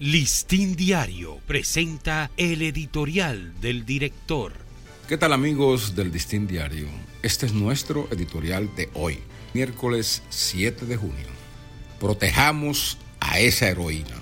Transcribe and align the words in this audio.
Listín 0.00 0.76
Diario 0.76 1.40
presenta 1.44 2.30
el 2.36 2.62
editorial 2.62 3.60
del 3.60 3.84
director. 3.84 4.52
¿Qué 5.08 5.18
tal 5.18 5.32
amigos 5.32 5.96
del 5.96 6.12
Listín 6.12 6.46
Diario? 6.46 6.86
Este 7.24 7.46
es 7.46 7.52
nuestro 7.52 8.06
editorial 8.12 8.70
de 8.76 8.90
hoy, 8.94 9.18
miércoles 9.54 10.22
7 10.28 10.86
de 10.86 10.96
junio. 10.96 11.26
Protejamos 11.98 12.98
a 13.18 13.40
esa 13.40 13.70
heroína. 13.70 14.14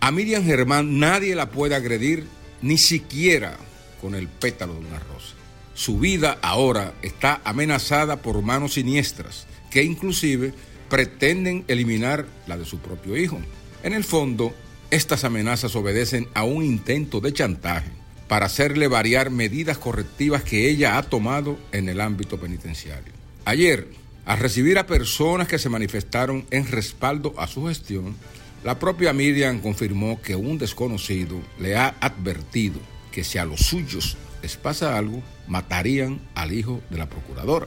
A 0.00 0.10
Miriam 0.10 0.44
Germán 0.44 0.98
nadie 0.98 1.36
la 1.36 1.48
puede 1.48 1.76
agredir 1.76 2.26
ni 2.60 2.76
siquiera 2.76 3.56
con 4.00 4.16
el 4.16 4.26
pétalo 4.26 4.72
de 4.72 4.80
una 4.80 4.98
rosa. 4.98 5.36
Su 5.74 6.00
vida 6.00 6.40
ahora 6.42 6.92
está 7.02 7.40
amenazada 7.44 8.20
por 8.20 8.42
manos 8.42 8.72
siniestras 8.72 9.46
que 9.70 9.84
inclusive 9.84 10.52
pretenden 10.90 11.64
eliminar 11.68 12.26
la 12.48 12.58
de 12.58 12.64
su 12.64 12.80
propio 12.80 13.16
hijo. 13.16 13.40
En 13.84 13.92
el 13.92 14.02
fondo, 14.02 14.52
estas 14.94 15.24
amenazas 15.24 15.74
obedecen 15.76 16.28
a 16.34 16.44
un 16.44 16.64
intento 16.64 17.20
de 17.20 17.32
chantaje 17.32 17.90
para 18.28 18.46
hacerle 18.46 18.88
variar 18.88 19.30
medidas 19.30 19.76
correctivas 19.78 20.42
que 20.42 20.70
ella 20.70 20.96
ha 20.96 21.02
tomado 21.02 21.58
en 21.72 21.88
el 21.88 22.00
ámbito 22.00 22.38
penitenciario. 22.38 23.12
Ayer, 23.44 23.88
al 24.24 24.38
recibir 24.38 24.78
a 24.78 24.86
personas 24.86 25.48
que 25.48 25.58
se 25.58 25.68
manifestaron 25.68 26.46
en 26.50 26.66
respaldo 26.66 27.34
a 27.36 27.46
su 27.46 27.66
gestión, 27.66 28.16
la 28.62 28.78
propia 28.78 29.12
Miriam 29.12 29.60
confirmó 29.60 30.22
que 30.22 30.36
un 30.36 30.58
desconocido 30.58 31.40
le 31.58 31.76
ha 31.76 31.94
advertido 32.00 32.80
que 33.12 33.24
si 33.24 33.36
a 33.38 33.44
los 33.44 33.60
suyos 33.60 34.16
les 34.42 34.56
pasa 34.56 34.96
algo, 34.96 35.22
matarían 35.46 36.20
al 36.34 36.52
hijo 36.52 36.80
de 36.88 36.98
la 36.98 37.08
procuradora. 37.08 37.66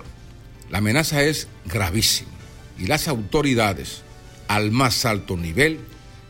La 0.70 0.80
amenaza 0.80 1.24
es 1.24 1.48
gravísima 1.66 2.32
y 2.80 2.88
las 2.88 3.08
autoridades, 3.08 4.02
al 4.48 4.72
más 4.72 5.06
alto 5.06 5.38
nivel, 5.38 5.80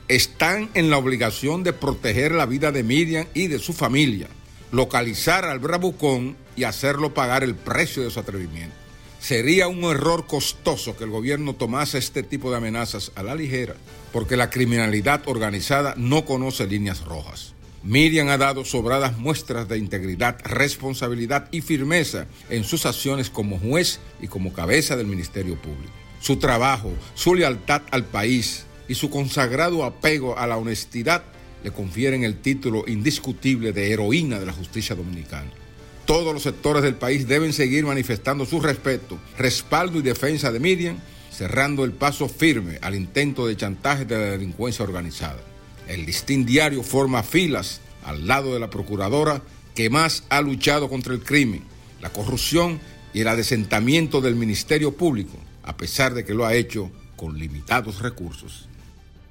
están 0.08 0.70
en 0.74 0.90
la 0.90 0.98
obligación 0.98 1.64
de 1.64 1.74
proteger 1.74 2.32
la 2.32 2.46
vida 2.46 2.72
de 2.72 2.84
Miriam 2.84 3.28
y 3.34 3.48
de 3.48 3.60
su 3.60 3.74
familia, 3.74 4.28
localizar 4.72 5.46
al 5.46 5.60
bravucón 5.60 6.38
y 6.56 6.64
hacerlo 6.64 7.14
pagar 7.14 7.44
el 7.44 7.56
precio 7.56 8.04
de 8.04 8.10
su 8.10 8.20
atrevimiento. 8.20 8.76
Sería 9.20 9.68
un 9.68 9.84
error 9.84 10.26
costoso 10.26 10.96
que 10.96 11.04
el 11.04 11.10
gobierno 11.10 11.56
tomase 11.56 11.98
este 11.98 12.24
tipo 12.24 12.52
de 12.52 12.58
amenazas 12.58 13.12
a 13.16 13.24
la 13.24 13.36
ligera, 13.36 13.76
porque 14.14 14.38
la 14.38 14.50
criminalidad 14.50 15.24
organizada 15.26 15.94
no 15.98 16.24
conoce 16.24 16.68
líneas 16.68 17.04
rojas. 17.04 17.54
Miriam 17.84 18.30
ha 18.30 18.38
dado 18.38 18.64
sobradas 18.64 19.18
muestras 19.18 19.68
de 19.68 19.78
integridad, 19.78 20.38
responsabilidad 20.44 21.50
y 21.52 21.62
firmeza 21.62 22.28
en 22.50 22.64
sus 22.64 22.86
acciones 22.86 23.30
como 23.30 23.60
juez 23.60 24.00
y 24.22 24.28
como 24.28 24.54
cabeza 24.54 24.96
del 24.96 25.08
Ministerio 25.08 25.56
Público. 25.56 25.94
Su 26.20 26.38
trabajo, 26.38 26.92
su 27.14 27.36
lealtad 27.36 27.82
al 27.92 28.06
país, 28.06 28.67
y 28.88 28.96
su 28.96 29.10
consagrado 29.10 29.84
apego 29.84 30.38
a 30.38 30.48
la 30.48 30.58
honestidad 30.58 31.24
le 31.64 31.72
confieren 31.72 32.24
el 32.24 32.40
título 32.40 32.86
indiscutible 32.88 33.74
de 33.74 33.92
heroína 33.92 34.40
de 34.40 34.46
la 34.46 34.54
justicia 34.54 34.96
dominicana. 34.96 35.52
Todos 36.06 36.34
los 36.34 36.44
sectores 36.44 36.84
del 36.84 36.96
país 36.96 37.28
deben 37.28 37.52
seguir 37.52 37.86
manifestando 37.86 38.46
su 38.46 38.62
respeto, 38.62 39.20
respaldo 39.38 40.00
y 40.00 40.04
defensa 40.04 40.52
de 40.52 40.60
Miriam, 40.60 40.98
cerrando 41.32 41.84
el 41.84 41.92
paso 41.92 42.30
firme 42.30 42.80
al 42.82 42.96
intento 42.96 43.46
de 43.46 43.58
chantaje 43.58 44.06
de 44.06 44.18
la 44.18 44.32
delincuencia 44.32 44.86
organizada. 44.86 45.40
El 45.88 46.06
listín 46.06 46.46
diario 46.46 46.84
forma 46.84 47.24
filas 47.24 47.82
al 48.06 48.26
lado 48.26 48.54
de 48.54 48.60
la 48.60 48.70
procuradora 48.70 49.42
que 49.76 49.90
más 49.90 50.24
ha 50.30 50.42
luchado 50.42 50.90
contra 50.90 51.14
el 51.14 51.22
crimen, 51.22 51.64
la 52.02 52.10
corrupción 52.10 52.80
y 53.14 53.22
el 53.22 53.28
adesentamiento 53.28 54.22
del 54.22 54.36
Ministerio 54.36 54.96
Público, 54.96 55.38
a 55.64 55.76
pesar 55.76 56.14
de 56.14 56.24
que 56.24 56.34
lo 56.34 56.46
ha 56.46 56.56
hecho 56.56 56.90
con 57.16 57.38
limitados 57.38 58.02
recursos. 58.02 58.68